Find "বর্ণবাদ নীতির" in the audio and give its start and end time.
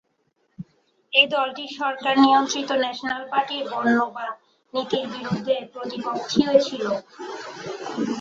3.71-5.05